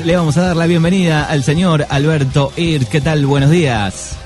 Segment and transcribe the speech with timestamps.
[0.00, 2.86] Le vamos a dar la bienvenida al señor Alberto Ir.
[2.86, 3.26] ¿Qué tal?
[3.26, 4.16] Buenos días.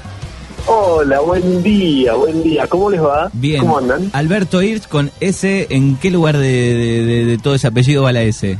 [0.66, 2.68] Hola, buen día, buen día.
[2.68, 3.28] ¿Cómo les va?
[3.32, 3.62] Bien.
[3.62, 4.08] ¿Cómo andan?
[4.12, 8.12] Alberto Ir con S, ¿en qué lugar de, de- de- de todo ese apellido va
[8.12, 8.56] la S?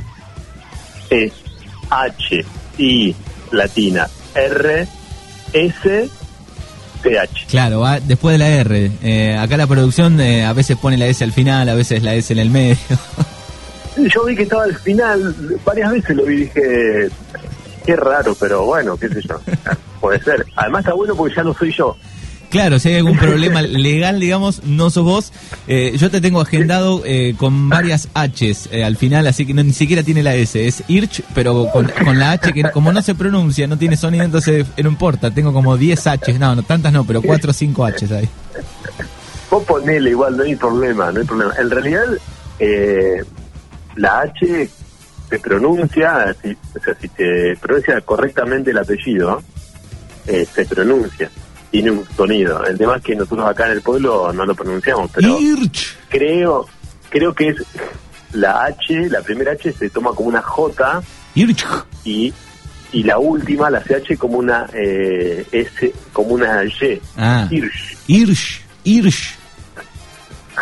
[1.09, 1.31] Es
[1.89, 2.45] H,
[2.77, 3.15] I,
[3.53, 4.85] latina, R,
[5.53, 6.09] S,
[7.03, 7.45] T, H.
[7.47, 8.91] Claro, va después de la R.
[9.01, 12.15] Eh, acá la producción eh, a veces pone la S al final, a veces la
[12.15, 12.75] S en el medio.
[13.97, 15.35] Yo vi que estaba al final,
[15.65, 17.09] varias veces lo vi y dije,
[17.85, 19.39] qué raro, pero bueno, qué sé yo.
[20.01, 20.45] Puede ser.
[20.55, 21.95] Además está bueno porque ya no soy yo.
[22.49, 25.33] Claro, si hay algún problema legal, digamos, no sos vos.
[25.67, 29.63] Eh, yo te tengo agendado eh, con varias Hs eh, al final, así que no,
[29.63, 30.65] ni siquiera tiene la S.
[30.65, 34.23] Es Irch, pero con, con la H que como no se pronuncia, no tiene sonido,
[34.23, 35.29] entonces eh, no importa.
[35.31, 38.29] Tengo como 10 Hs, no, no tantas no, pero 4 o 5 Hs ahí.
[39.51, 41.53] Vos ponele igual, no hay problema, no hay problema.
[41.59, 42.05] En realidad,
[42.59, 43.23] eh,
[43.97, 44.69] la H
[45.29, 49.43] se pronuncia, si, o sea, si te pronuncia correctamente el apellido,
[50.25, 51.29] eh, se pronuncia,
[51.71, 52.63] tiene un sonido.
[52.65, 55.97] El tema es que nosotros acá en el pueblo no lo pronunciamos, pero Irch.
[56.09, 56.65] creo
[57.09, 57.57] creo que es
[58.33, 61.01] la H, la primera H se toma como una J
[61.35, 61.65] Irch.
[62.05, 62.33] y
[62.93, 67.01] y la última, la CH, como una eh, S, como una Y.
[67.17, 67.45] Ah.
[67.51, 67.97] Hirsch.
[68.07, 68.61] Irch.
[68.85, 69.35] Irch.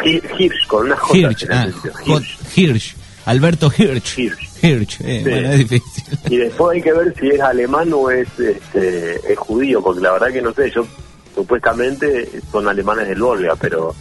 [0.04, 1.18] Hir- Hirsch, con una J.
[1.20, 1.46] Hirsch.
[1.52, 1.68] Ah,
[2.06, 2.38] Hirsch.
[2.58, 2.96] Hirsch.
[3.26, 4.18] Alberto Hirsch.
[4.20, 4.64] Hirsch.
[4.64, 5.02] Hirsch.
[5.02, 5.30] Eh, Sí.
[5.30, 6.04] Bueno, es difícil.
[6.30, 10.12] Y después hay que ver si es alemán o es, este, es judío, porque la
[10.14, 10.86] verdad que no sé, yo
[11.34, 13.94] supuestamente son alemanes del Volga, pero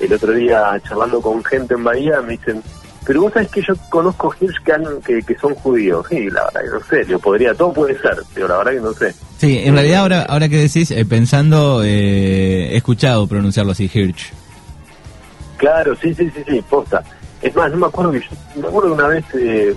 [0.00, 2.62] el otro día charlando con gente en Bahía me dicen,
[3.06, 6.06] pero vos sabés que yo conozco Hirsch que, han- que, que son judíos.
[6.08, 8.80] Sí, la verdad que no sé, yo podría, todo puede ser, pero la verdad que
[8.80, 9.14] no sé.
[9.38, 14.32] Sí, en realidad ahora, ahora que decís, eh, pensando, eh, he escuchado pronunciarlo así, Hirsch.
[15.56, 17.02] Claro, sí, sí, sí, sí, posta.
[17.44, 19.74] Es más, no me acuerdo que yo, me acuerdo que una vez eh,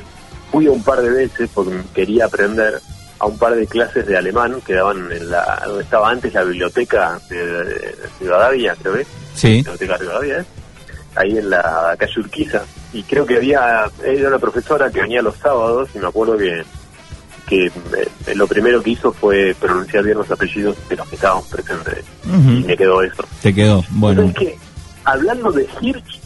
[0.52, 2.80] fui a un par de veces porque quería aprender
[3.20, 6.44] a un par de clases de alemán que daban en la, donde estaba antes la
[6.44, 9.48] biblioteca de, de Rivadavia, creo que es, Sí.
[9.58, 10.46] biblioteca de Rivadavia, ¿eh?
[11.16, 12.62] ahí en la calle Urquiza.
[12.94, 16.64] Y creo que había, era una profesora que venía los sábados y me acuerdo que
[17.48, 21.46] que eh, lo primero que hizo fue pronunciar bien los apellidos de los que estábamos
[21.48, 22.52] presentes Ujú.
[22.52, 23.24] y me quedó eso.
[23.42, 23.86] Te quedó.
[23.92, 24.22] Bueno.
[24.24, 24.58] ¿Sabes qué?
[25.06, 26.20] Hablando de Hirsch,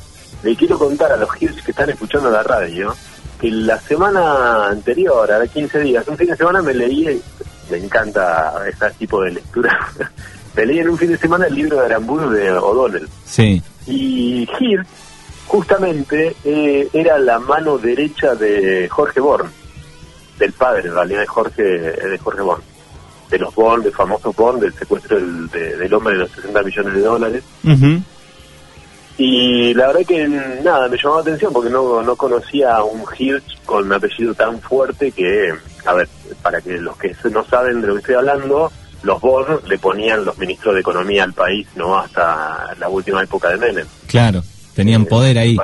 [0.44, 2.96] le quiero contar a los Hirsch que están escuchando la radio
[3.40, 7.20] que la semana anterior, a 15 días, un fin de semana me leí,
[7.72, 9.78] me encanta ese tipo de lectura,
[10.56, 13.08] me leí en un fin de semana el libro de Aramburu de O'Donnell.
[13.26, 13.62] Sí.
[13.88, 14.86] Y Hirsch,
[15.48, 19.50] justamente, eh, era la mano derecha de Jorge Born,
[20.38, 22.62] del padre en realidad de Jorge, de Jorge Born.
[23.30, 26.64] De los Born, del famoso Born, del secuestro del, de- del hombre de los 60
[26.64, 27.44] millones de dólares.
[27.64, 28.02] Ujú.
[29.18, 33.04] Y la verdad que nada, me llamó la atención porque no, no conocía a un
[33.18, 35.54] Hirsch con un apellido tan fuerte que,
[35.86, 36.08] a ver,
[36.42, 38.72] para que los que no saben de lo que estoy hablando,
[39.04, 41.98] los Born le ponían los ministros de Economía al país, ¿no?
[41.98, 43.88] Hasta la última época de Menem.
[44.08, 44.44] Claro.
[44.74, 45.58] Tenían poder ahí.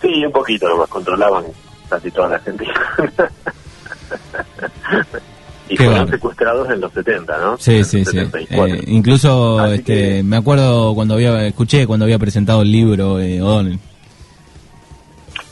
[0.00, 1.44] Sí, un poquito nomás, controlaban
[1.88, 2.74] casi toda la Argentina.
[5.68, 7.56] y Qué fueron secuestrados en los 70, ¿no?
[7.58, 8.10] Sí, En sí, sí.
[8.12, 8.74] 74.
[8.76, 13.18] Eh, incluso, Así este, que- me acuerdo cuando había, escuché cuando había presentado el libro
[13.20, 13.78] eh, O'Donnell.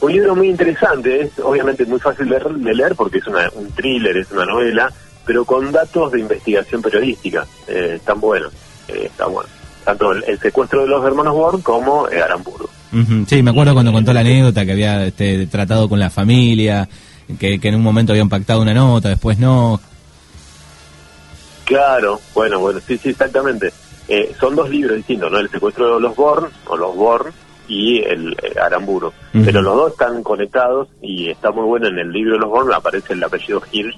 [0.01, 3.71] Un libro muy interesante, es obviamente muy fácil de, de leer porque es una, un
[3.71, 4.93] thriller, es una novela,
[5.25, 7.47] pero con datos de investigación periodística.
[7.69, 8.53] Eh, están buenos,
[8.89, 9.49] eh, está bueno.
[9.85, 12.69] Tanto el, el secuestro de los hermanos Born como eh, Aramburu.
[13.27, 16.89] Sí, me acuerdo cuando contó la anécdota que había este, tratado con la familia,
[17.39, 19.81] que, que en un momento habían pactado una nota, después no.
[21.65, 23.73] Claro, bueno, bueno, sí, sí, exactamente.
[24.09, 25.39] Eh, son dos libros distintos, ¿no?
[25.39, 27.33] El secuestro de los Born, o los Born,
[27.69, 29.09] y el eh, Aramburu.
[29.09, 29.45] Ujú.
[29.45, 32.73] Pero los dos están conectados y está muy bueno en el libro de los Born,
[32.73, 33.97] aparece el apellido Hirsch,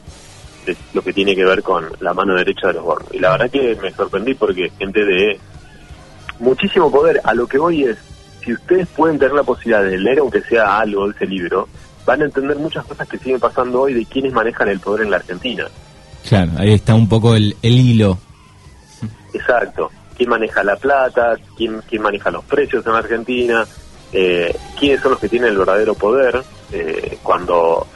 [0.66, 3.06] es lo que tiene que ver con la mano derecha de los Born.
[3.12, 5.40] Y la verdad que me sorprendí porque gente de
[6.38, 7.98] muchísimo poder, a lo que voy es,
[8.44, 11.68] si ustedes pueden tener la posibilidad de leer aunque sea algo de ese libro,
[12.04, 15.10] van a entender muchas cosas que siguen pasando hoy de quienes manejan el poder en
[15.10, 15.66] la Argentina.
[16.28, 18.18] Claro, ahí está un poco el, el hilo.
[19.32, 19.90] Exacto.
[20.16, 21.36] ¿Quién maneja la plata?
[21.56, 23.66] ¿Quién, quién maneja los precios en Argentina?
[24.12, 26.42] Eh, ¿Quiénes son los que tienen el verdadero poder
[26.72, 27.86] eh, cuando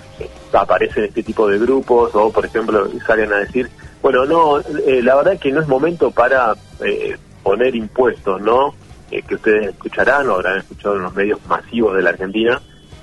[0.53, 3.71] aparecen este tipo de grupos o, por ejemplo, salen a decir,
[4.03, 6.55] bueno, no, eh, la verdad es que no es momento para
[6.85, 8.75] eh, poner impuestos, ¿no?
[9.11, 12.61] Eh, que ustedes escucharán o habrán escuchado en los medios masivos de la Argentina.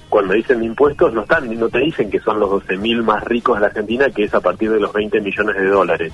[0.10, 3.62] Cuando dicen impuestos, no están, no te dicen que son los 12.000 más ricos de
[3.62, 6.13] la Argentina, que es a partir de los 20 millones de dólares.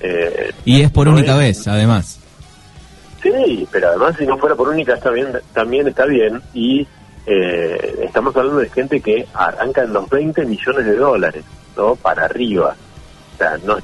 [0.00, 2.20] Eh, Y es por No única es- vez, además.
[3.22, 6.86] Sí, pero además si no fuera por única está bien, también está bien y
[7.26, 11.44] eh, estamos hablando de gente que arranca en los 20 millones de dólares.
[11.76, 11.94] ¿no?
[11.96, 12.74] para arriba.
[13.34, 13.76] O sea, no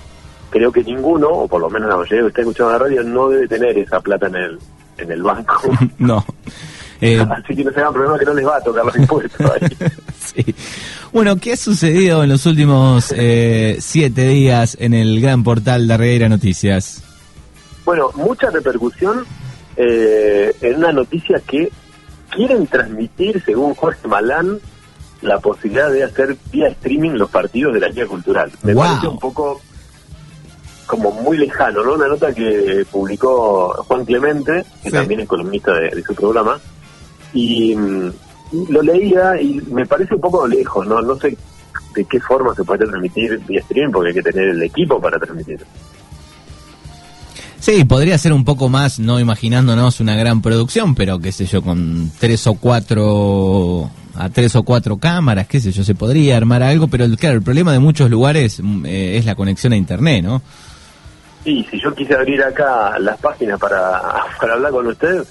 [0.50, 3.28] creo que ninguno, o por lo menos la mayoría que está escuchando la radio, no
[3.28, 4.58] debe tener esa plata en el,
[4.98, 5.60] en el banco.
[5.98, 6.22] no.
[7.00, 9.50] Eh, Así que no se hagan problema que no les va a tocar los impuestos
[9.50, 9.76] ahí.
[10.18, 10.54] sí.
[11.12, 15.96] Bueno, ¿qué ha sucedido en los últimos eh, siete días en el gran portal de
[15.96, 17.02] Regueira Noticias?
[17.84, 19.24] Bueno, mucha repercusión
[19.76, 21.70] eh, en una noticia que
[22.30, 24.58] quieren transmitir, según Jorge Malán,
[25.22, 28.50] la posibilidad de hacer vía streaming los partidos de la Liga Cultural.
[28.62, 29.60] Me parece un poco
[30.86, 31.94] como muy lejano, ¿no?
[31.94, 36.58] Una nota que publicó Juan Clemente, que también es columnista de, su programa,
[37.36, 38.12] y mm,
[38.70, 41.02] lo leía y me parece un poco lejos, ¿no?
[41.02, 41.36] No sé
[41.94, 45.18] de qué forma se puede transmitir vía streaming, porque hay que tener el equipo para
[45.18, 45.60] transmitir.
[47.58, 51.62] Sí, podría ser un poco más, no imaginándonos una gran producción, pero qué sé yo,
[51.62, 56.62] con tres o cuatro, a tres o cuatro cámaras, qué sé yo, se podría armar
[56.62, 60.22] algo, pero claro, el problema de muchos lugares mm, eh, es la conexión a internet,
[60.24, 60.42] ¿no?
[61.44, 64.00] Sí, si yo quise abrir acá las páginas para,
[64.40, 65.24] para hablar con usted,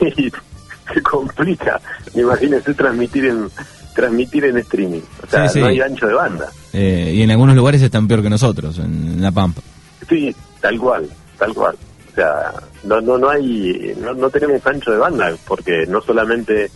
[0.92, 1.80] se complica,
[2.14, 3.48] imagínese transmitir en
[3.94, 6.48] transmitir en streaming, o sea, no hay ancho de banda.
[6.72, 9.60] Eh, y en algunos lugares están peor que nosotros, en La Pampa.
[10.08, 11.08] Sí, tal cual
[11.38, 11.76] tal cual.
[12.10, 12.52] O sea,
[12.84, 16.70] no, no, no hay, no, no tenemos ancho de banda, porque no solamente,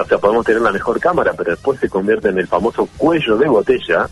[0.00, 3.36] o sea, podemos tener la mejor cámara, pero después se convierte en el famoso cuello
[3.36, 4.08] de botella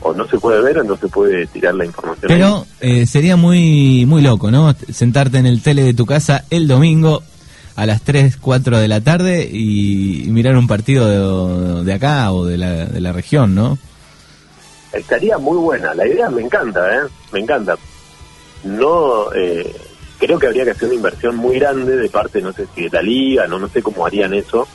[0.00, 2.28] o no se puede ver o no se puede tirar la información.
[2.28, 4.74] Pero eh, sería muy muy loco, ¿no?
[4.92, 7.22] Sentarte en el tele de tu casa el domingo
[7.76, 11.06] a las 3, 4 de la tarde y, mirar un partido
[11.78, 13.78] de, de, acá o de la, de la región, ¿no?
[14.92, 15.94] estaría muy buena.
[15.94, 17.00] La idea me encanta, ¿eh?
[17.32, 17.76] Me encanta.
[18.64, 19.74] No, eh,
[20.18, 22.90] creo que habría que hacer una inversión muy grande de parte, no sé si de
[22.90, 24.66] la liga, no, no sé cómo harían eso,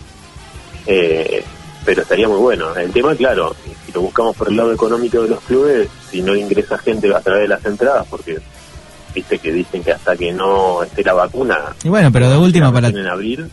[0.86, 1.44] eh,
[1.86, 2.76] pero estaría muy bueno.
[2.76, 3.56] El tema, claro,
[3.94, 7.44] lo buscamos por el lado económico de los clubes, si no ingresa gente a través
[7.44, 8.40] de las entradas, porque
[9.14, 11.58] viste que dicen que hasta que no esté la vacuna.
[11.84, 12.92] Y bueno, pero de última, para,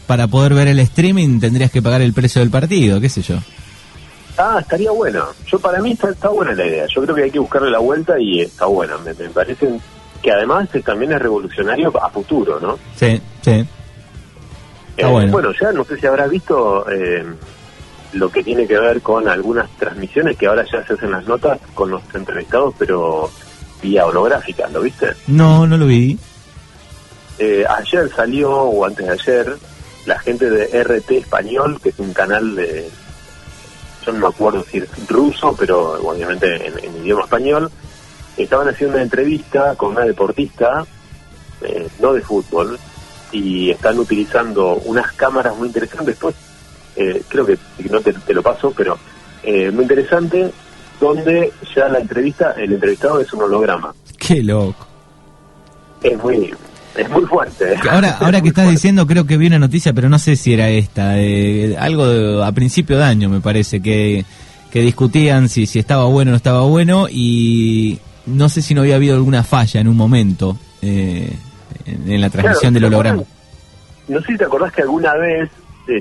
[0.07, 3.37] para poder ver el streaming tendrías que pagar el precio del partido, qué sé yo.
[4.39, 5.27] Ah, estaría bueno.
[5.47, 6.87] Yo para mí está, buena la idea.
[6.87, 8.97] Yo creo que hay que buscarle la vuelta y está buena.
[8.99, 9.69] Me, parece
[10.23, 12.79] que además también es revolucionario a futuro, ¿no?
[12.97, 13.67] Sí, sí.
[14.97, 15.33] Eh, bueno.
[15.33, 15.51] bueno.
[15.61, 17.25] ya no sé si habrás visto eh,
[18.13, 21.61] lo que tiene que ver con algunas transmisiones que ahora ya se hacen las notas
[21.75, 23.31] con los entrevistados, pero
[23.83, 25.13] vía holográfica, ¿lo viste?
[25.27, 26.19] No, no lo vi.
[27.39, 29.57] Eh, ayer salió, o antes de ayer,
[30.07, 32.91] la gente de RT Español, que es un canal de,
[34.05, 37.71] yo no me acuerdo si es ruso, pero obviamente en, idioma español,
[38.37, 40.85] estaban haciendo una entrevista con una deportista,
[41.63, 42.79] eh, no de fútbol,
[43.33, 46.07] y están utilizando unas cámaras muy interesantes.
[46.07, 46.35] Después,
[46.97, 47.59] eh, creo que
[47.91, 48.99] no te, lo paso, pero
[49.43, 50.51] eh, muy interesante,
[51.01, 53.95] donde ya la entrevista, el entrevistado es un holograma.
[54.19, 54.87] Qué loco.
[56.03, 56.55] Es muy,
[56.97, 57.77] es muy fuerte.
[57.91, 60.69] Ahora, ahora que estás diciendo, creo que vi una noticia, pero no sé si era
[60.69, 61.19] esta.
[61.19, 64.25] Eh, algo a principio de año, me parece, que,
[64.71, 68.83] que discutían si, si estaba bueno o no estaba bueno y no sé si no
[68.83, 71.33] había habido alguna falla en un momento eh,
[71.87, 73.23] en, la transmisión del holograma.
[74.09, 75.51] No sé si te acordás que alguna vez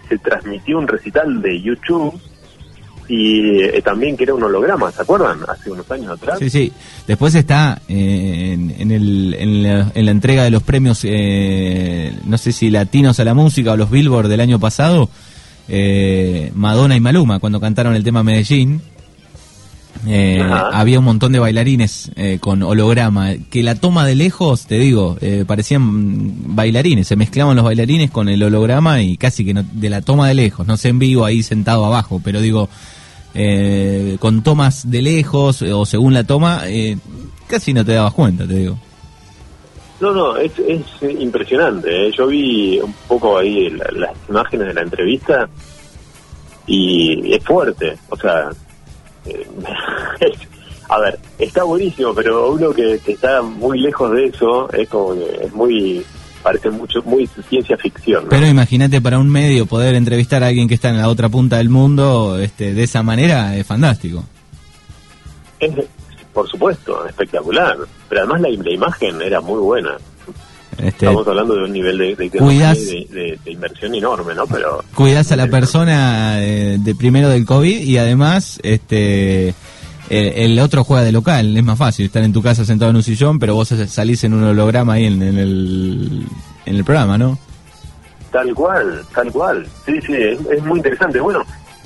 [0.07, 2.19] se transmitió un recital de YouTube
[3.09, 5.39] y eh, también que era un holograma, ¿se acuerdan?
[5.47, 6.37] Hace unos años atrás.
[6.37, 6.71] Sí, sí.
[7.07, 12.69] Después está eh, en, el, en, la, entrega de los premios, eh, no sé si
[12.69, 15.09] latinos a la música o los Billboard del año pasado,
[16.53, 18.81] Madonna y Maluma, cuando cantaron el tema Medellín.
[20.73, 26.55] Había un montón de bailarines con holograma, que la toma de lejos, te digo, parecían
[26.55, 30.35] bailarines, se mezclaban los bailarines con el holograma y casi que de la toma de
[30.35, 32.69] lejos, no sé en vivo ahí sentado abajo, pero digo,
[33.35, 36.97] eh, con tomas de lejos o según la toma, eh,
[37.47, 38.79] casi no te dabas cuenta, te digo.
[40.01, 40.81] No, no, es, es
[41.19, 42.07] impresionante.
[42.07, 42.11] ¿eh?
[42.17, 45.49] Yo vi un poco ahí las imágenes de la entrevista
[46.65, 47.97] y es fuerte.
[48.09, 48.49] O sea,
[50.89, 55.13] a ver, está buenísimo, pero uno que, que, está muy lejos de eso es como
[55.13, 56.05] que es muy
[56.41, 58.25] parece mucho muy ciencia ficción.
[58.29, 61.57] Pero imagínate para un medio poder entrevistar a alguien que está en la otra punta
[61.57, 64.23] del mundo este, de esa manera es fantástico.
[65.59, 65.73] Es,
[66.33, 67.77] por supuesto, espectacular.
[68.07, 69.97] Pero además la, imagen era muy buena.
[70.77, 74.45] Este, Estamos hablando de un nivel de, de, inversión enorme, ¿no?
[74.47, 79.53] Pero cuidas a la persona de, de primero del COVID y además este
[80.09, 83.03] el, otro juega de local, es más fácil estar en tu casa sentado en un
[83.03, 86.25] sillón, pero vos salís en un holograma ahí en, el,
[86.65, 87.37] en el programa, ¿no?
[88.31, 89.67] Tal cual, tal cual.
[89.85, 91.19] Sí, sí, es, muy interesante.
[91.19, 91.43] Bueno,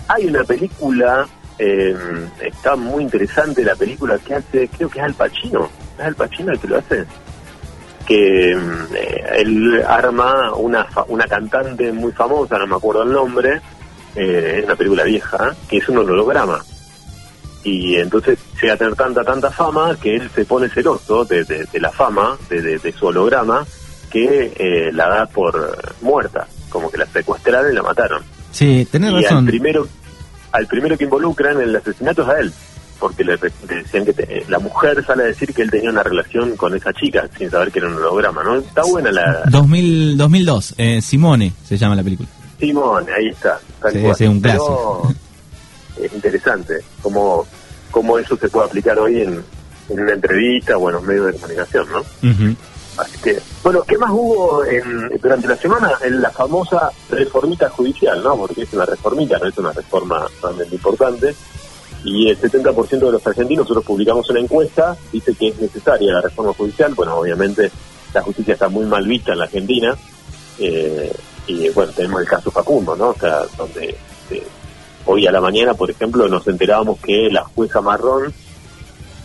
[0.07, 1.27] hay una película
[1.59, 1.95] Eh,
[2.41, 6.51] está muy interesante la película que hace, creo que es Al Pacino, es Al Pacino
[6.51, 7.05] el que lo hace,
[8.05, 13.61] que mm, eh, él arma una, una cantante muy famosa, no me acuerdo el nombre,
[14.15, 16.63] eh, es una película vieja, que es un holograma.
[17.63, 21.65] Y entonces llega a tener tanta, tanta fama que él se pone celoso de, de-
[21.71, 23.65] de la fama, de, de- su holograma,
[24.11, 28.21] que eh, la da por muerta, como que la secuestraron y la mataron.
[28.51, 29.45] Sí, tenés y al razón.
[29.45, 29.87] primero,
[30.51, 32.53] al primero que involucran en el asesinato es a él,
[33.03, 36.55] porque le, decían que te- la mujer sale a decir que él tenía una relación
[36.55, 38.55] con esa chica, sin saber que era un holograma, ¿no?
[38.55, 39.43] Está buena la...
[39.49, 42.29] 2000, 2002, eh, Simone se llama la película.
[42.59, 43.59] Simón, ahí está.
[43.81, 44.15] tal Sí, cual.
[44.15, 45.13] sí, un Pero clásico.
[46.01, 47.45] es interesante cómo,
[47.91, 49.43] cómo eso se puede aplicar hoy en,
[49.89, 52.03] en una entrevista o en los medios de comunicación, ¿no?
[52.95, 55.91] Así que, bueno, ¿qué más hubo en, durante la semana?
[56.05, 58.37] En la famosa reformita judicial, ¿no?
[58.37, 61.35] Porque es una reformita, no es una reforma realmente importante.
[62.03, 66.21] Y el 70% de los argentinos, nosotros publicamos una encuesta, dice que es necesaria la
[66.21, 66.93] reforma judicial.
[66.93, 67.71] Bueno, obviamente
[68.13, 69.95] la justicia está muy mal vista en la Argentina.
[70.59, 71.11] eh,
[71.47, 73.09] y bueno, tenemos el caso Facundo, ¿no?
[73.09, 73.95] O sea, donde
[74.29, 74.47] eh,
[75.05, 78.33] hoy a la mañana, por ejemplo, nos enterábamos que la jueza Marrón,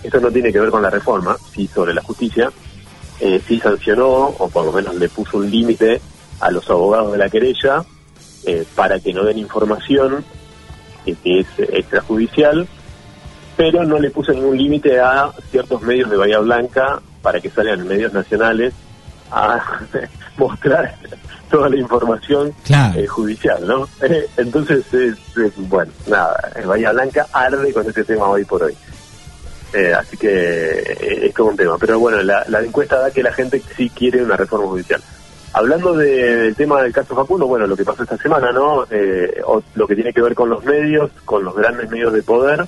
[0.02, 2.50] esto no tiene que ver con la reforma, sí sobre la justicia,
[3.20, 6.00] eh, sí sancionó, o por lo menos le puso un límite
[6.40, 7.85] a los abogados de la querella
[8.44, 10.25] eh, para que no den información
[11.16, 12.66] que es extrajudicial,
[13.56, 17.80] pero no le puso ningún límite a ciertos medios de Bahía Blanca para que salgan
[17.80, 18.72] en medios nacionales
[19.30, 19.60] a
[20.36, 20.94] mostrar
[21.50, 22.98] toda la información Claro.
[23.00, 23.88] eh, judicial, ¿no?
[24.02, 28.62] Eh, entonces, es, es, bueno, nada, eh, Bahía Blanca arde con ese tema hoy por
[28.62, 28.74] hoy.
[29.74, 31.76] Eh, así que es todo un tema.
[31.78, 35.02] Pero bueno, la, la encuesta da que la gente sí quiere una reforma judicial.
[35.58, 38.84] Hablando de- del tema del caso Facundo, bueno, lo que pasó esta semana, ¿no?
[38.90, 42.22] Eh, o- lo que tiene que ver con los medios, con los grandes medios de
[42.22, 42.64] poder.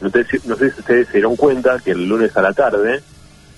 [0.00, 2.52] No sé, si- no sé si ustedes se dieron cuenta que el lunes a la
[2.52, 3.00] tarde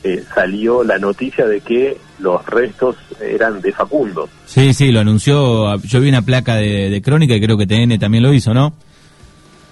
[0.04, 4.28] eh, salió la noticia de que los restos eran de Facundo.
[4.44, 5.75] Sí, sí, lo anunció.
[5.82, 8.75] Yo vi una placa de, de crónica y creo que TN también lo hizo, ¿no?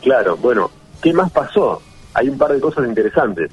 [0.02, 0.70] Claro, bueno,
[1.02, 1.80] ¿qué más pasó?
[2.14, 3.50] Hay un par de cosas interesantes.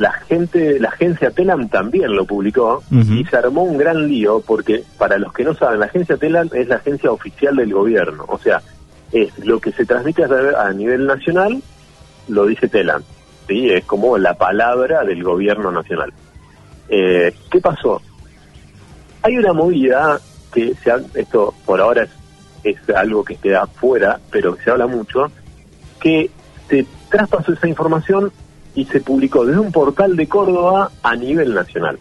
[0.00, 4.82] La gente, la agencia Telam también lo publicó y se armó un gran lío porque,
[4.96, 8.24] para los que no saben, la agencia Telam es la agencia oficial del gobierno.
[8.28, 8.62] O sea,
[9.12, 11.62] es lo que se transmite a, nivel nacional,
[12.28, 13.02] lo dice Telam.
[13.46, 13.68] ¿sí?
[13.68, 16.10] Es como la palabra del gobierno nacional.
[16.88, 18.00] Eh, ¿Qué pasó?
[19.20, 20.18] Hay una movida
[20.50, 22.10] que se ha- esto por ahora es,
[22.64, 25.30] es algo que queda fuera, pero que se habla mucho,
[26.00, 26.30] que
[26.70, 28.32] se traspasó esa información
[28.74, 31.98] y se publicó desde un portal de Córdoba a nivel nacional.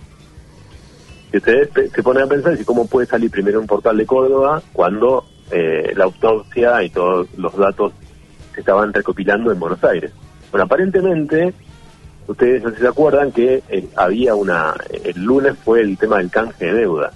[1.31, 5.25] Si ustedes se ponen a pensar, cómo puede salir primero un portal de Córdoba cuando
[5.51, 7.93] eh, la autopsia y todos los datos
[8.53, 10.11] se estaban recopilando en Buenos Aires.
[10.51, 11.53] Bueno, aparentemente,
[12.27, 14.73] ustedes no se acuerdan que eh, había una,
[15.03, 17.11] el lunes fue el tema del canje de deuda.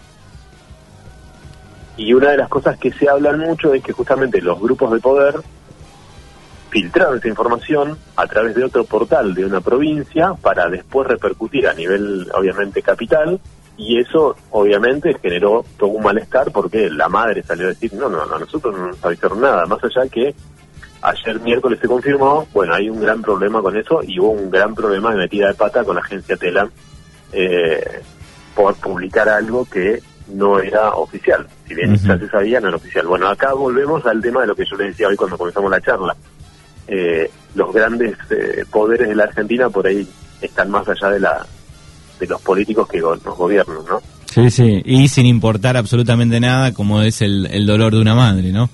[1.97, 4.99] Y una de las cosas que se hablan mucho es que justamente los grupos de
[4.99, 5.35] poder
[6.73, 11.73] filtraron esa información a través de otro portal de una provincia para después repercutir a
[11.73, 13.39] nivel, obviamente, capital.
[13.77, 18.25] Y eso, obviamente, generó todo un malestar porque la madre salió a decir, no, no,
[18.25, 19.67] no, nosotros no nos avisaron nada.
[19.67, 20.33] Más allá que
[21.03, 24.73] ayer miércoles se confirmó, bueno, hay un gran problema con eso y hubo un gran
[24.73, 26.71] problema de metida de pata con la agencia Telam
[27.33, 28.01] eh,
[28.55, 31.45] por publicar algo que no era oficial.
[31.67, 33.05] Si bien ya se sabía, no era oficial.
[33.05, 35.81] Bueno, acá volvemos al tema de lo que yo les decía hoy cuando comenzamos la
[35.81, 36.15] charla.
[36.87, 40.07] Eh, los grandes eh, poderes de la Argentina por ahí
[40.41, 41.45] están más allá de la
[42.19, 44.01] de los políticos que go- nos gobiernan, ¿no?
[44.25, 44.81] Sí, sí.
[44.85, 48.69] Y sin importar absolutamente nada, como es el, el dolor de una madre, ¿no?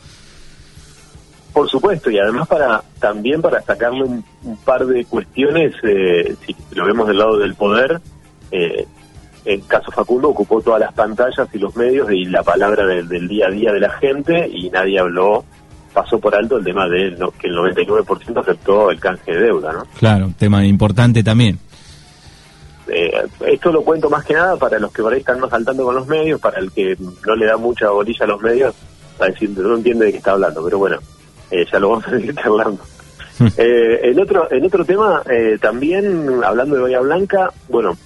[1.54, 6.56] Por supuesto, y además para también para sacarle un, un par de cuestiones, eh, si
[6.72, 8.00] lo vemos del lado del poder,
[8.52, 8.86] eh,
[9.46, 13.28] el caso Facundo ocupó todas las pantallas y los medios y la palabra del, del
[13.28, 15.44] día a día de la gente y nadie habló,
[16.02, 19.84] pasó por alto el tema de que el 99% aceptó el canje de deuda, ¿no?
[19.98, 21.60] Claro, tema importante también.
[22.88, 23.12] Eh,
[23.46, 25.96] esto lo cuento más que nada para los que por ahí están más saltando con
[25.96, 28.74] los medios, para el que no le da mucha bolilla a los medios,
[29.18, 30.98] para decir, no entiende de qué está hablando, pero bueno,
[31.52, 32.82] eh, ya lo vamos a seguir charlando.
[33.56, 37.98] Eh, el otro el otro tema, eh, también hablando de Bahía Blanca, bueno,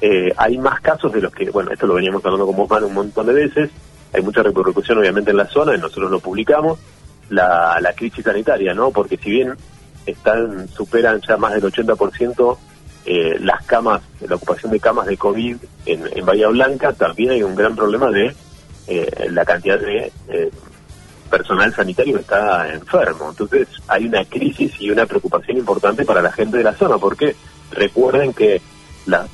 [0.00, 2.88] eh, hay más casos de los que, bueno, esto lo veníamos hablando con vos, Manu,
[2.88, 3.70] un montón de veces,
[4.12, 6.80] hay mucha repercusión obviamente en la zona, y nosotros lo publicamos,
[7.30, 8.90] la, la crisis sanitaria, ¿no?
[8.90, 9.54] Porque si bien
[10.06, 12.58] están superan ya más del 80%
[13.06, 15.56] eh, las camas, la ocupación de camas de COVID
[15.86, 18.34] en, Bahía Blanca, también hay un gran problema de
[18.86, 20.50] eh, la cantidad de eh,
[21.30, 23.30] personal sanitario que está enfermo.
[23.30, 27.34] Entonces hay una crisis y una preocupación importante para la gente de la zona, porque
[27.70, 28.60] recuerden que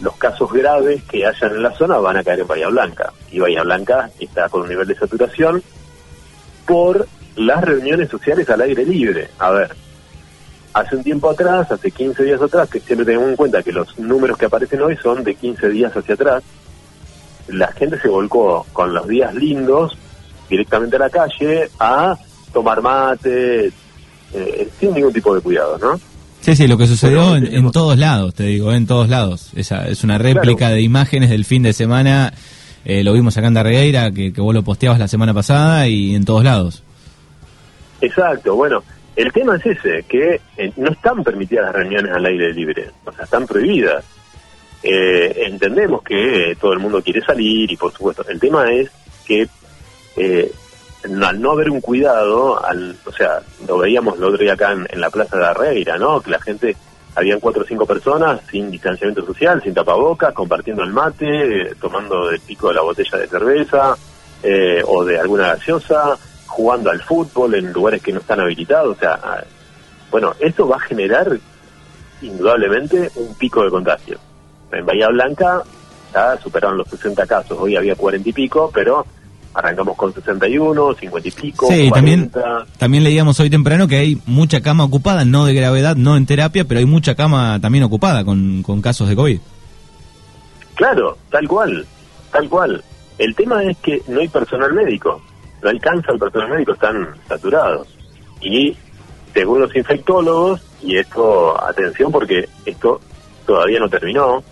[0.00, 3.12] los casos graves que hayan en la zona van a caer en Bahía Blanca.
[3.32, 5.62] Y Bahía Blanca está con un nivel de saturación
[6.66, 7.06] por
[7.36, 9.28] las reuniones sociales al aire libre.
[9.38, 9.74] A ver,
[10.72, 13.98] hace un tiempo atrás, hace 15 días atrás, que siempre tenemos en cuenta que los
[13.98, 16.42] números que aparecen hoy son de 15 días hacia atrás,
[17.48, 19.96] la gente se volcó con los días lindos
[20.50, 22.16] directamente a la calle a
[22.52, 23.72] tomar mate,
[24.34, 26.00] eh, sin ningún tipo de cuidado, ¿no?
[26.40, 29.50] Sí, sí, lo que sucedió en, todos lados, te digo, en todos lados.
[29.56, 32.32] Esa es una réplica de imágenes del fin de semana.
[32.84, 36.14] Eh, lo vimos acá en Darregueira, que, que vos lo posteabas la semana pasada y
[36.14, 36.84] en todos lados.
[38.00, 38.82] Exacto, bueno,
[39.14, 43.12] el tema es ese, que eh, no están permitidas las reuniones al aire libre, o
[43.12, 44.04] sea, están prohibidas.
[44.82, 48.90] Eh, entendemos que todo el mundo quiere salir y por supuesto, el tema es
[49.26, 49.48] que
[51.12, 55.00] al no haber un cuidado, al, o sea, lo veíamos el otro día acá en,
[55.00, 56.20] la Plaza de Arreira, ¿no?
[56.20, 56.76] Que la gente,
[57.14, 62.40] habían cuatro o cinco personas sin distanciamiento social, sin tapabocas, compartiendo el mate, tomando del
[62.40, 63.96] pico de la botella de cerveza
[64.42, 66.16] eh, o de alguna gaseosa,
[66.56, 69.44] jugando al fútbol en lugares que no están habilitados, o sea,
[70.10, 71.38] bueno, eso va a generar
[72.22, 74.18] indudablemente un pico de contagio.
[74.72, 75.62] En Bahía Blanca
[76.14, 79.04] ya superaron los 60 casos, hoy había 40 y pico, pero
[79.52, 81.66] arrancamos con 61, 50 y pico.
[81.68, 82.32] Sí, también,
[82.78, 86.64] también leíamos hoy temprano que hay mucha cama ocupada, no de gravedad, no en terapia,
[86.64, 89.40] pero hay mucha cama también ocupada con, con casos de COVID.
[90.74, 91.86] Claro, tal cual,
[92.32, 92.82] tal cual.
[93.18, 95.20] El tema es que no hay personal médico,
[95.66, 97.88] no alcanza el personal médico, están saturados.
[98.40, 98.76] Y
[99.34, 103.00] según los infectólogos, y esto, atención porque esto
[103.44, 104.44] todavía no terminó,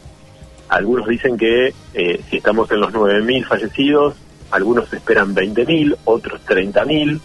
[0.68, 4.16] algunos dicen que eh, si estamos en los 9.000 fallecidos,
[4.50, 7.20] algunos esperan 20.000, otros 30.000.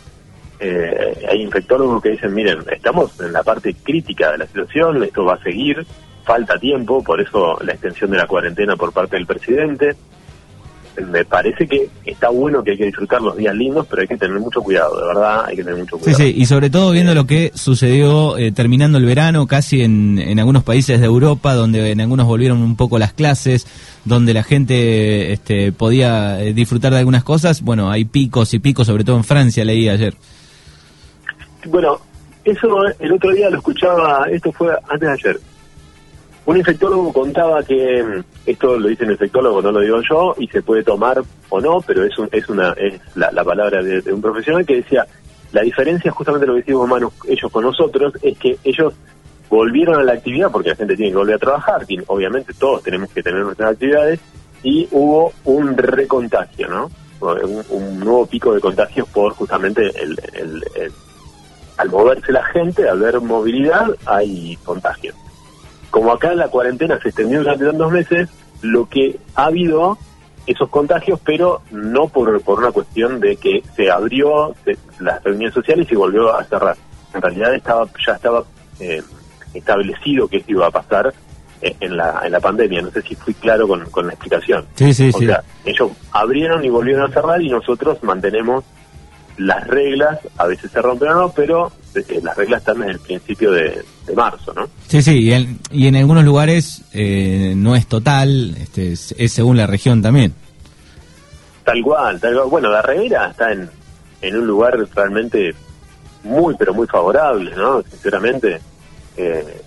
[0.59, 5.25] Eh, hay infectólogos que dicen, miren, estamos en la parte crítica de la situación, esto
[5.25, 5.83] va a seguir,
[6.25, 9.95] falta tiempo, por eso la extensión de la cuarentena por parte del presidente.
[11.07, 14.17] Me parece que está bueno que hay que disfrutar los días lindos, pero hay que
[14.17, 16.17] tener mucho cuidado, de verdad, hay que tener mucho cuidado.
[16.17, 20.19] Sí, sí, y sobre todo viendo lo que sucedió eh, terminando el verano, casi en,
[20.19, 23.65] en algunos países de Europa, donde en algunos volvieron un poco las clases,
[24.05, 28.87] donde la gente este, podía eh, disfrutar de algunas cosas, bueno, hay picos y picos,
[28.87, 30.13] sobre todo en Francia, leí ayer.
[31.65, 31.99] Bueno,
[32.43, 32.67] eso
[32.99, 35.39] el otro día lo escuchaba, esto fue antes de ayer.
[36.49, 40.47] Un infectólogo contaba que, mm, esto lo dice el infectólogo, no lo digo yo, y
[40.47, 44.65] se puede tomar o no, pero es, es, una, es la, palabra de, un profesional
[44.65, 45.05] que decía,
[45.51, 48.95] la diferencia, justamente lo que decimos humanos ellos con nosotros, es que ellos
[49.47, 53.11] volvieron a la actividad porque la gente tiene que volver a trabajar, obviamente todos tenemos
[53.11, 54.19] que tener nuestras actividades,
[54.63, 56.89] y hubo un recontagio, ¿no?
[57.69, 60.17] Un, nuevo pico de contagios por justamente el,
[61.77, 65.13] al moverse la gente, al ver movilidad, hay contagios.
[65.89, 68.29] Como acá la cuarentena se extendió durante tantos meses,
[68.61, 69.97] lo que ha habido
[70.45, 74.55] esos contagios, pero no por, por una cuestión de que se abrió
[74.99, 76.75] las reuniones sociales y volvió a cerrar.
[77.13, 78.43] En realidad estaba ya estaba
[78.79, 79.01] eh,
[79.53, 81.13] establecido que esto iba a pasar
[81.61, 82.81] eh, en la, en la pandemia.
[82.81, 84.65] No sé si fui claro con, con la explicación.
[84.75, 88.63] Sí, sí, o sea, ellos abrieron y volvieron a cerrar y nosotros mantenemos
[89.39, 92.99] las reglas, a veces se rompen o no, pero eh, las reglas están desde el
[92.99, 93.83] principio de,
[94.15, 94.67] marzo, ¿no?
[94.87, 99.55] Sí, sí, y en, y en algunos lugares eh, no es total, este, es, según
[99.55, 100.33] la región también.
[101.63, 102.47] Tal cual, tal cual.
[102.49, 103.69] Bueno, la reguera está en,
[104.21, 105.53] en un lugar realmente
[106.23, 107.81] muy, pero muy favorable, ¿no?
[107.83, 108.59] Sinceramente,
[109.15, 109.61] eh,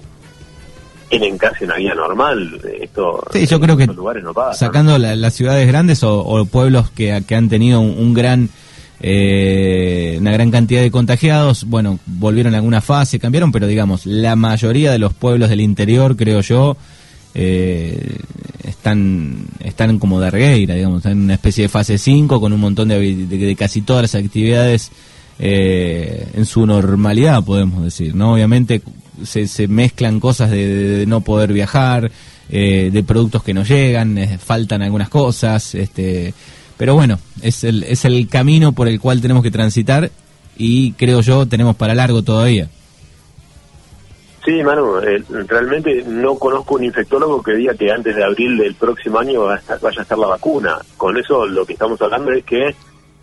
[1.08, 2.60] tienen casi una vida normal.
[2.80, 7.34] Esto sí, yo creo que lugares no sacando las ciudades grandes o, pueblos que, que,
[7.34, 8.48] han tenido un, gran
[9.02, 14.36] eh, una gran cantidad de contagiados, bueno, volvieron a alguna fase, cambiaron, pero digamos, la
[14.36, 16.76] mayoría de los pueblos del interior, creo yo,
[17.34, 18.16] eh,
[18.64, 22.88] están están como de regueira, digamos, en una especie de fase 5 con un montón
[22.88, 24.92] de, de casi todas las actividades
[25.38, 28.34] eh, en su normalidad, podemos decir, ¿no?
[28.34, 28.82] Obviamente
[29.24, 32.12] se, se mezclan cosas de, no poder viajar,
[32.48, 36.34] eh, de productos que no llegan, eh, faltan algunas cosas, este,
[36.76, 40.10] pero bueno, es el, es el camino por el cual tenemos que transitar
[40.56, 42.68] y creo yo tenemos para largo todavía.
[44.44, 48.74] Sí, Manu, eh, realmente no conozco un infectólogo que diga que antes de abril del
[48.74, 50.78] próximo año vaya a estar la vacuna.
[50.96, 52.74] Con eso lo que estamos hablando es que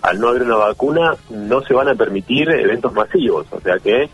[0.02, 4.10] al no haber una vacuna no se van a permitir eventos masivos, o sea que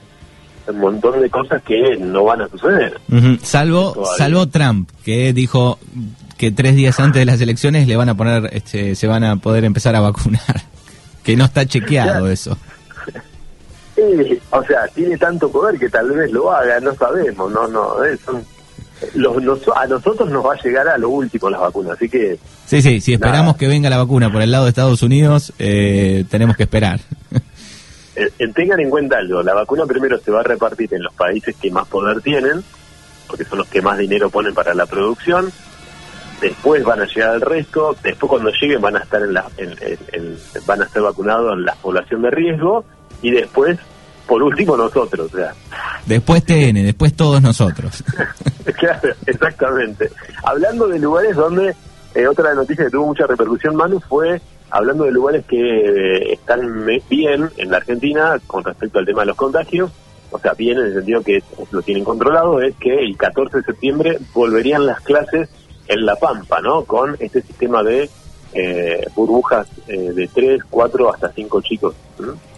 [0.68, 3.00] un montón de cosas que no van a suceder.
[3.44, 5.78] Salvo, salvo Trump, que dijo
[6.38, 9.38] que tres días antes de las elecciones le van a poner, este, se van a
[9.38, 10.42] poder empezar a vacunar.
[11.24, 12.58] que no está chequeado eso.
[13.98, 18.04] Eh, o sea, tiene tanto poder que tal vez lo haga, no sabemos, no, no,
[18.04, 18.46] eh, son,
[19.16, 22.38] los, a nosotros nos va a llegar a lo último las vacunas, así que...
[22.66, 26.26] Sí, sí, si esperamos que venga la vacuna por el lado de Estados Unidos, eh,
[26.30, 27.00] tenemos que esperar.
[28.16, 31.56] Eh, tengan en cuenta algo, la vacuna primero se va a repartir en los países
[31.62, 32.64] que más poder tienen,
[33.28, 35.52] porque son los que más dinero ponen para la producción,
[36.42, 39.46] después van a llegar al resto, después cuando lleguen van a estar en la,
[40.66, 42.86] van a ser vacunados en la población de riesgo
[43.22, 43.80] y después
[44.28, 45.54] por último nosotros, o sea.
[46.06, 48.04] Después TN, después todos nosotros.
[48.78, 50.10] claro, exactamente.
[50.44, 51.76] Hablando de lugares donde,
[52.16, 56.86] eh, otra noticia que tuvo mucha repercusión, Manu, fue hablando de lugares que eh, están
[57.10, 59.92] bien en la Argentina con respecto al tema de los contagios,
[60.32, 63.64] o sea, bien en el sentido que lo tienen controlado, es que el 14 de
[63.64, 65.50] septiembre volverían las clases
[65.88, 66.84] en La Pampa, ¿no?
[66.84, 68.10] Con este sistema de
[68.54, 71.96] eh, burbujas de 3, 4 hasta 5 chicos.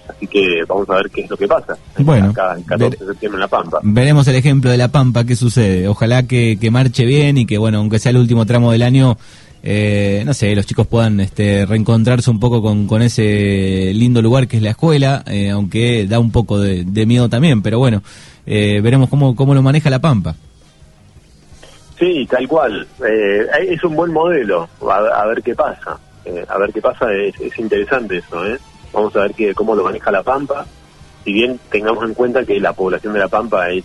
[0.08, 1.78] Así que vamos a ver qué es lo que pasa.
[2.00, 3.80] Bueno, acá el 14 de septiembre en La Pampa.
[3.84, 5.88] Veremos el ejemplo de La Pampa, qué sucede.
[5.88, 9.18] Ojalá que, marche bien y que, bueno, aunque sea el último tramo del año,
[9.64, 14.48] eh, no sé, los chicos puedan este, reencontrarse un poco con, con ese lindo lugar
[14.48, 18.02] que es la escuela, eh, aunque da un poco de, miedo también, pero bueno,
[18.46, 20.36] eh, veremos cómo, cómo lo maneja La Pampa.
[21.98, 22.88] Sí, tal cual.
[23.00, 24.70] es un buen modelo.
[24.90, 25.98] A, ver qué pasa.
[26.48, 27.12] a ver qué pasa.
[27.14, 28.58] Es, es interesante eso, ¿eh?
[28.94, 30.66] Vamos a ver que, cómo lo maneja La Pampa.
[31.24, 33.84] Si bien tengamos en cuenta que la población de La Pampa es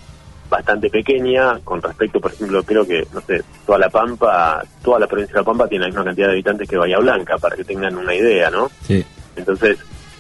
[0.53, 5.07] bastante pequeña con respecto, por ejemplo, creo que, no sé, toda La Pampa, toda la
[5.07, 7.65] provincia de La Pampa tiene la misma cantidad de habitantes que Bahía Blanca, para que
[7.65, 8.71] tengan una idea, ¿no?
[8.83, 9.05] Sí.
[9.35, 9.79] Entonces,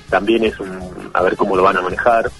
[0.08, 2.30] también es un, a ver cómo lo van a manejar,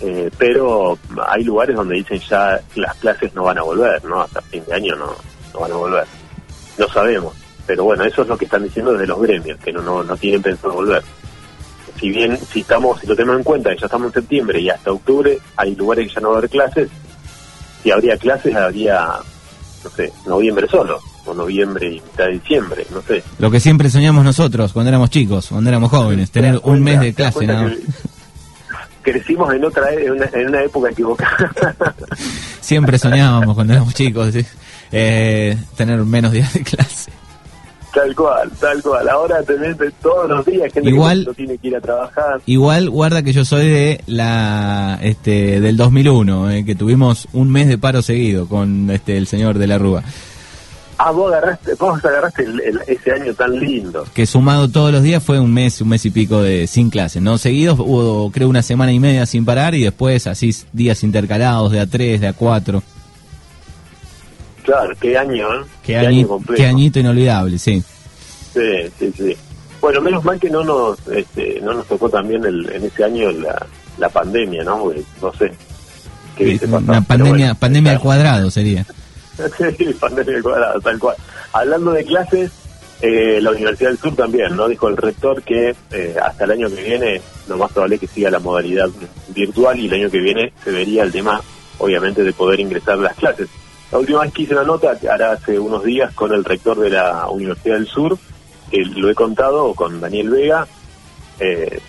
[0.00, 4.22] eh, pero hay lugares donde dicen ya las clases no van a volver, ¿no?
[4.22, 5.14] Hasta fin de año no,
[5.54, 6.04] no van a volver.
[6.78, 7.34] No sabemos,
[7.66, 10.16] pero bueno, eso es lo que están diciendo desde los gremios, que no, no, no
[10.16, 11.02] tienen pensado volver
[11.98, 14.70] si bien si estamos si lo tenemos en cuenta que ya estamos en septiembre y
[14.70, 16.88] hasta octubre hay lugares que ya no va a haber clases
[17.82, 19.16] si habría clases habría
[19.84, 23.90] no sé noviembre solo o noviembre y mitad de diciembre no sé lo que siempre
[23.90, 27.72] soñamos nosotros cuando éramos chicos cuando éramos jóvenes tener un mes de clase nada
[29.12, 31.74] crecimos en otra en una, en una época equivocada
[32.60, 34.34] siempre soñábamos cuando éramos chicos
[34.90, 37.10] eh, tener menos días de clase
[37.92, 39.08] Tal cual, tal cual.
[39.08, 42.40] Ahora tenés todos los días gente igual, que no tiene que ir a trabajar.
[42.46, 47.66] Igual, guarda que yo soy de la este del 2001, eh, que tuvimos un mes
[47.66, 50.02] de paro seguido con este el señor de la Rúa.
[51.00, 52.44] Ah, vos agarraste, vos agarraste
[52.88, 54.04] ese año tan lindo.
[54.14, 57.22] Que sumado todos los días fue un mes, un mes y pico de sin clases,
[57.22, 57.38] ¿no?
[57.38, 61.78] Seguidos hubo, creo, una semana y media sin parar y después así días intercalados de
[61.78, 62.82] a tres, de a cuatro.
[64.64, 65.66] Claro, qué año, ¿eh?
[65.84, 67.80] Qué, año qué añito inolvidable, sí.
[68.52, 69.36] Sí, sí, sí.
[69.80, 73.30] Bueno, menos mal que no nos este, no nos tocó también el, en ese año
[73.30, 73.64] la,
[73.98, 74.92] la pandemia, ¿no?
[75.22, 75.52] no sé.
[76.36, 78.84] ¿qué Una pandemia, pandemia al cuadrado sería.
[79.76, 81.16] Sí, pandemia al cuadrado, tal cual.
[81.52, 82.50] Hablando de clases,
[83.00, 84.68] eh, la Universidad del Sur también, ¿no?
[84.68, 88.06] Dijo el rector que eh, hasta el año que viene lo más probable es que
[88.08, 88.88] siga la modalidad
[89.28, 91.40] virtual y el año que viene se vería el tema,
[91.78, 93.48] obviamente, de poder ingresar a las clases.
[93.92, 96.90] La última vez que hice una nota, hará hace unos días, con el rector de
[96.90, 98.18] la Universidad del Sur,
[98.70, 100.66] que lo he contado con Daniel Vega,
[101.40, 101.80] eh,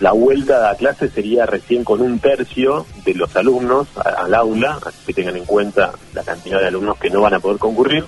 [0.00, 4.98] la vuelta a clase sería recién con un tercio de los alumnos al aula, así
[5.06, 8.04] que tengan en cuenta la cantidad de alumnos que no van a poder concurrir.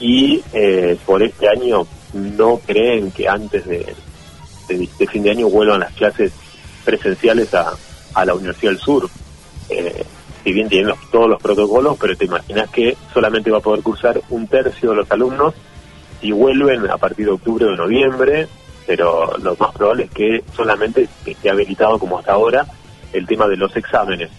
[0.00, 3.94] Y eh, por este año no creen que antes de,
[5.08, 6.32] fin de año vuelvan las clases
[6.84, 7.76] presenciales a,
[8.24, 9.08] la Universidad del Sur.
[9.70, 10.04] Eh,
[10.42, 14.20] si bien tienen todos los protocolos, pero te imaginas que solamente va a poder cursar
[14.30, 15.54] un tercio de los alumnos
[16.20, 18.48] y vuelven a partir de octubre o noviembre,
[18.88, 22.66] pero lo más probable es que solamente esté habilitado como hasta ahora
[23.12, 24.30] el tema de los exámenes.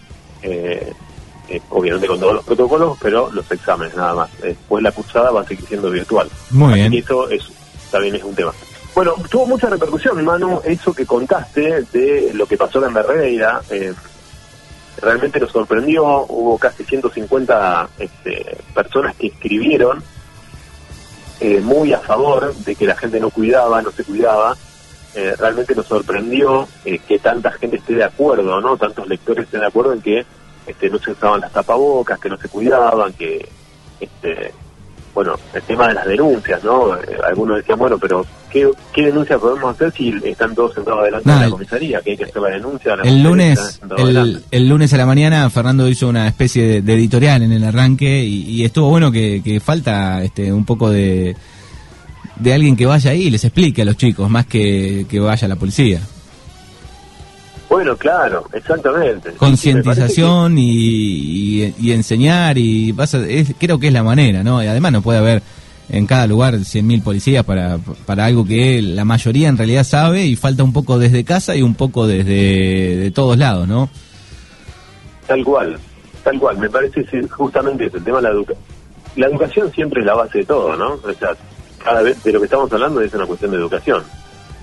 [0.42, 0.92] Eh,
[1.48, 4.30] eh, obviamente con todos los protocolos, pero los exámenes nada más.
[4.40, 6.28] Después la cursada va a seguir siendo virtual.
[6.50, 6.92] Muy bien.
[6.92, 7.44] Y eso es,
[7.92, 8.52] también es un tema.
[8.92, 13.62] Bueno, tuvo mucha repercusión, Manu, eso que contaste de lo que pasó en Berreira.
[13.70, 13.94] Eh,
[15.00, 20.02] realmente nos sorprendió, hubo casi 150 este, personas que escribieron
[21.40, 24.56] eh, muy a favor de que la gente no cuidaba, no se cuidaba.
[25.14, 28.76] Eh, realmente nos sorprendió eh, que tanta gente esté de acuerdo, ¿no?
[28.76, 30.24] Tantos lectores estén de acuerdo en que
[30.66, 33.48] este, no se usaban las tapabocas, que no se cuidaban, que
[33.98, 34.52] este,
[35.14, 36.94] bueno, el tema de las denuncias, ¿no?
[36.96, 41.30] Eh, algunos decían, bueno, pero ¿qué, ¿qué denuncia podemos hacer si están todos sentados delante
[41.30, 42.00] de la comisaría?
[42.00, 42.94] Que hay que hacer la denuncia.
[43.02, 43.80] el lunes
[44.50, 48.64] el, lunes a la mañana Fernando hizo una especie de, editorial en el arranque y,
[48.64, 51.36] estuvo bueno que, falta este un poco de,
[52.36, 55.48] de alguien que vaya ahí y les explique a los chicos, más que, que vaya
[55.48, 56.00] la policía.
[57.68, 59.30] Bueno, claro, exactamente.
[59.34, 64.62] Concientización y, y, enseñar y pasa, es, creo que es la manera, ¿no?
[64.62, 65.40] Y además no puede haber
[65.92, 70.36] en cada lugar 100.000 policías para, para algo que la mayoría en realidad sabe y
[70.36, 73.88] falta un poco desde casa y un poco desde de todos lados, ¿no?
[75.26, 75.78] Tal cual,
[76.22, 76.58] tal cual.
[76.58, 78.64] Me parece justamente el tema de la educación.
[79.16, 80.92] La educación siempre es la base de todo, ¿no?
[80.94, 81.30] O sea,
[81.82, 84.04] cada vez de lo que estamos hablando es una cuestión de educación.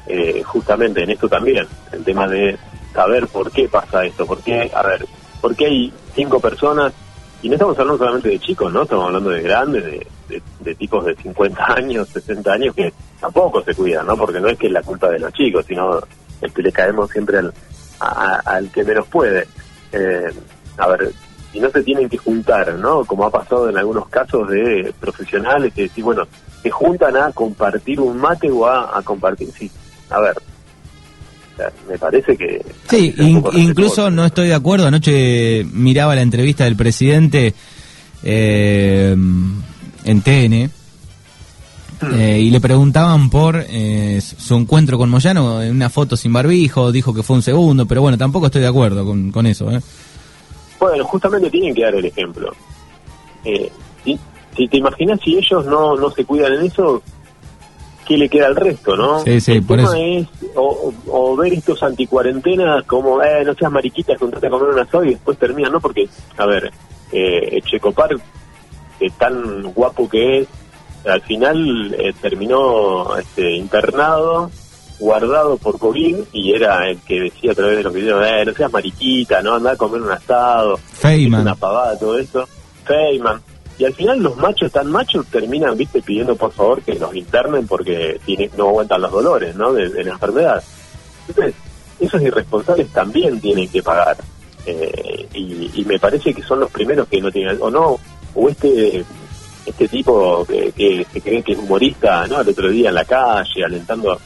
[0.07, 2.57] Eh, justamente en esto también, el tema de
[2.93, 5.05] saber por qué pasa esto, por qué, a ver,
[5.41, 6.93] por qué hay cinco personas,
[7.41, 8.83] y no estamos hablando solamente de chicos, ¿no?
[8.83, 9.83] Estamos hablando de grandes,
[10.27, 14.17] de, tipos de 50 años, 60 años, que tampoco se cuidan, ¿no?
[14.17, 15.99] Porque no es que es la culpa de los chicos, sino
[16.41, 17.53] es que le caemos siempre al,
[17.99, 19.47] al que menos puede.
[19.91, 20.31] Eh,
[20.77, 21.11] a ver,
[21.53, 23.05] y no se tienen que juntar, ¿no?
[23.05, 26.27] Como ha pasado en algunos casos de profesionales que decís, bueno,
[26.61, 29.71] se juntan a compartir un mate o a, a compartir, sí,
[30.09, 30.35] a ver,
[31.89, 32.63] me parece que...
[32.89, 33.13] Sí,
[33.53, 34.87] incluso no estoy de acuerdo.
[34.87, 37.53] Anoche miraba la entrevista del presidente
[38.23, 39.15] eh,
[40.05, 40.71] en TN
[42.01, 42.19] hmm.
[42.19, 46.91] eh, y le preguntaban por eh, su encuentro con Moyano en una foto sin barbijo,
[46.91, 49.69] dijo que fue un segundo, pero bueno, tampoco estoy de acuerdo con, con eso.
[50.79, 52.53] Bueno, justamente tienen que dar el ejemplo.
[54.03, 54.19] si,
[54.55, 57.01] si te imaginas si ellos no, no se cuidan en eso,
[58.07, 59.19] qué le queda al resto, ¿no?
[59.19, 59.93] Sí, sí, por eso.
[59.93, 65.05] es o, ver estos anticuarentenas como, eh, no seas mariquita, contate a comer una soda
[65.05, 65.79] y después termina, ¿no?
[65.79, 66.71] Porque, a ver,
[67.11, 68.15] eh, Checopar,
[68.99, 70.47] eh, tan guapo que es,
[71.05, 74.49] al final eh, terminó este, internado,
[74.99, 78.53] guardado por COVID y era el que decía a través de los videos, eh, no
[78.53, 79.55] seas mariquita, ¿no?
[79.55, 81.41] Anda a comer un asado, Feynman.
[81.41, 82.47] una pavada, todo eso.
[82.85, 83.41] Feynman
[83.79, 87.67] y al final los machos tan machos terminan, viste, pidiendo por favor que los internen
[87.67, 88.19] porque
[88.57, 89.71] no aguantan los dolores, ¿no?
[89.73, 90.63] De, la enfermedad.
[91.27, 91.53] Entonces,
[91.99, 94.17] esos irresponsables también tienen que pagar.
[94.65, 97.99] Eh, y, me parece que son los primeros que no tienen, o no,
[98.35, 99.05] o este
[99.65, 102.41] este tipo que, se cree que es humorista, ¿no?
[102.41, 104.17] El otro día en la calle, alentando.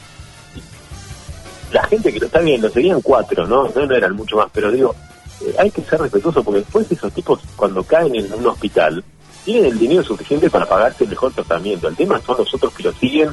[1.72, 3.68] La gente que lo está viendo, serían cuatro, ¿no?
[3.68, 4.94] No, no eran mucho más, pero digo,
[5.40, 9.02] eh, hay que ser respetuoso porque después esos tipos, cuando caen en un hospital,
[9.44, 11.88] tienen el dinero suficiente para pagarse el mejor tratamiento.
[11.88, 13.30] El tema son los otros que lo siguen,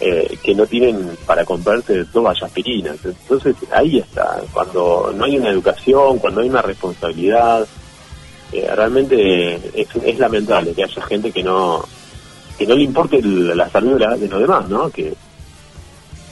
[0.00, 2.96] eh, que no tienen para comprarse dos aspirinas.
[3.04, 7.66] Entonces ahí está, cuando no hay una educación, cuando hay una responsabilidad,
[8.52, 11.84] eh, realmente es, lamentable que haya gente que no
[12.58, 14.90] que no le importe la salud de, los demás, ¿no?
[14.90, 15.14] Que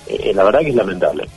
[0.06, 1.28] eh, la verdad que es lamentable.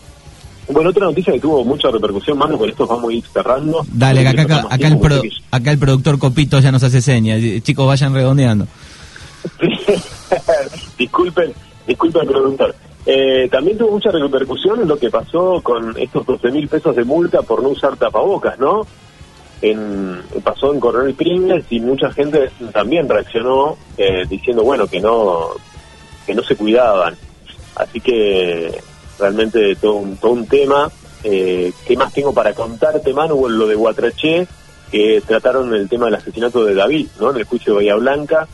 [0.69, 3.85] Bueno, otra noticia que tuvo mucha repercusión, mano, con esto vamos a ir cerrando.
[3.91, 7.41] Dale, acá, acá, acá, el acá el productor Copito ya nos hace señas.
[7.63, 8.67] Chicos, vayan redondeando.
[10.97, 11.53] disculpen,
[11.85, 12.73] disculpen preguntar.
[13.05, 17.03] Eh, también tuvo mucha repercusión en lo que pasó con estos 12 mil pesos de
[17.03, 18.87] multa por no usar tapabocas, ¿no?
[19.61, 25.49] En, pasó en Coronel Pringles y mucha gente también reaccionó eh, diciendo, bueno, que no,
[26.25, 27.15] que no se cuidaban.
[27.75, 28.81] Así que
[29.23, 30.91] realmente todo un, todo un tema.
[31.23, 33.47] Eh, ¿Qué más tengo para contarte, Manu?
[33.47, 34.45] lo de Guatraché,
[34.91, 37.31] que trataron el tema del asesinato de David, ¿no?
[37.31, 38.47] En el juicio de Bahía Blanca.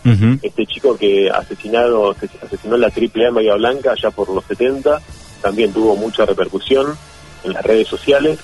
[0.44, 4.46] Este chico que asesinado, asesinó en la triple A en Bahía Blanca ya por los
[4.46, 5.02] 70,
[5.42, 6.96] también tuvo mucha repercusión
[7.44, 8.38] en las redes sociales.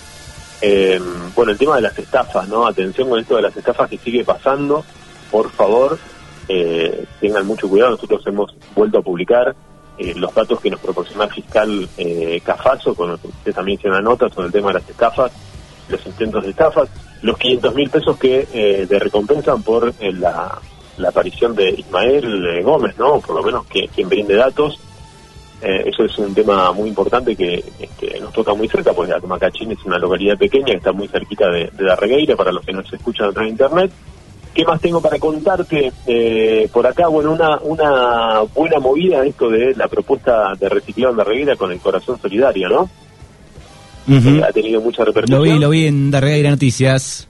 [0.62, 1.00] Eh,
[1.36, 2.66] bueno, el tema de las estafas, ¿no?
[2.66, 4.84] Atención con esto de las estafas que sigue pasando.
[5.30, 6.00] Por favor,
[6.48, 7.92] eh, tengan mucho cuidado.
[7.92, 9.56] Nosotros hemos vuelto a publicar
[9.98, 13.80] eh, los datos que nos proporciona el fiscal eh, Cafaso, con los que usted también
[13.80, 15.32] hizo una nota sobre el tema de las estafas,
[15.88, 16.90] los intentos de estafas,
[17.22, 20.60] los 500 mil pesos que eh, de recompensan por eh, la,
[21.08, 23.20] aparición de Ismael Gómez, ¿no?
[23.20, 24.80] Por lo menos que quien brinde datos.
[25.62, 29.84] eso es un tema muy importante que este, nos toca muy cerca, porque Macachín es
[29.86, 32.92] una localidad pequeña que está muy cerquita de, de la Regueira, para los que nos
[32.92, 33.92] escuchan a través de Internet.
[34.56, 37.10] ¿Qué más tengo para contarte eh, por acá?
[37.10, 41.80] Bueno, una, una buena movida esto de la propuesta de reciclado en Darreguera con el
[41.80, 42.90] corazón solidario, ¿no?
[44.08, 45.46] Eh, ha tenido mucha repercusión.
[45.46, 47.28] Lo vi, lo vi en Darreguera Noticias.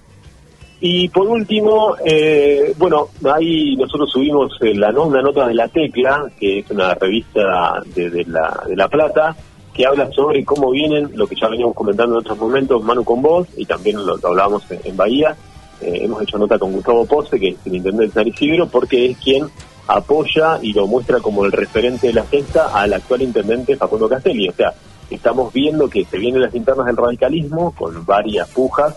[0.82, 6.60] Y por último, eh, bueno, ahí nosotros subimos la, una nota de La Tecla, que
[6.60, 9.36] es una revista de, la, de La Plata,
[9.74, 13.24] que habla sobre cómo vienen, lo que ya veníamos comentando en otros momentos, Manu con
[13.24, 15.36] vos, y también lo, hablábamos en Bahía,
[15.82, 19.18] eh, hemos hecho nota con Gustavo Pose, que es el intendente de San porque es
[19.18, 19.48] quien
[19.88, 24.50] apoya y lo muestra como el referente de la cesta al actual intendente Facundo Castelli.
[24.50, 24.74] O sea,
[25.10, 28.96] estamos viendo que se vienen las internas del radicalismo con varias pujas,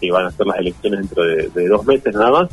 [0.00, 2.50] que van a ser las elecciones dentro de, dos meses nada más,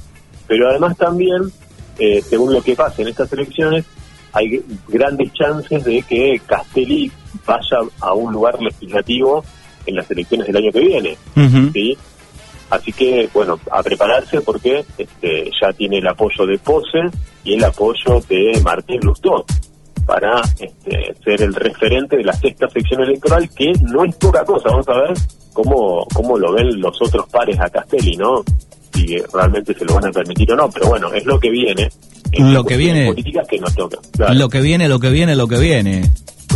[0.48, 1.52] pero además también,
[2.00, 3.86] eh, según lo que pasa en estas elecciones,
[4.34, 7.12] hay grandes chances de que Castelli
[7.46, 9.44] vaya a un lugar legislativo
[9.86, 11.18] en las elecciones del año que viene.
[11.72, 11.98] ¿sí?
[12.70, 17.00] Así que, bueno, a prepararse porque este, ya tiene el apoyo de Pose
[17.44, 19.46] y el apoyo de Martín Lustó
[20.06, 24.70] para este, ser el referente de la sexta sección electoral, que no es poca cosa.
[24.70, 25.14] Vamos a ver
[25.54, 28.44] cómo, cómo lo ven los otros pares a Castelli, ¿no?
[28.94, 31.90] Si realmente se lo van a permitir o no, pero bueno, es lo que viene.
[32.38, 33.08] Lo que viene.
[33.08, 33.98] Políticas que nos toca.
[34.34, 36.04] Lo que viene, lo que viene, lo que viene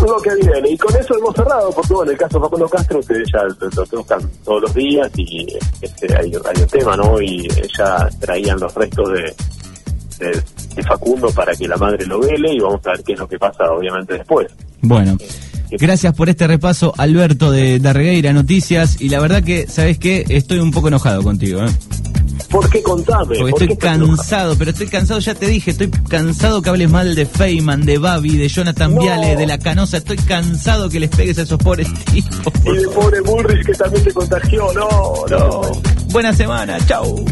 [0.07, 0.69] lo que viene.
[0.69, 3.85] Y con eso hemos cerrado, porque bueno, el caso de Facundo Castro, ustedes ya lo,
[3.85, 5.47] tocan todos los días y
[5.81, 7.21] este, hay, hay un tema, ¿no?
[7.21, 9.35] Y ya traían los restos de,
[10.75, 13.27] de, Facundo para que la madre lo vele y vamos a ver qué es lo
[13.27, 14.47] que pasa, obviamente, después.
[14.81, 15.17] Bueno.
[15.71, 18.99] Gracias por este repaso, Alberto de Darregueira Noticias.
[18.99, 20.25] Y la verdad que, ¿sabes qué?
[20.29, 21.61] Estoy un poco enojado contigo.
[21.61, 21.69] ¿eh?
[22.49, 23.37] ¿Por qué contame?
[23.37, 27.25] Porque estoy cansado, pero estoy cansado, ya te dije, estoy cansado que hables mal de
[27.25, 31.43] Feynman, de Babi, de Jonathan Viale, de la Canosa, estoy cansado que les pegues a
[31.43, 32.53] esos pobres tipos.
[32.65, 34.89] Y de pobre Bullrich que también te contagió, no,
[35.29, 35.61] no.
[36.11, 37.23] Buena semana, chau.